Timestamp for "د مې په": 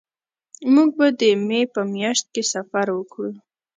1.19-1.81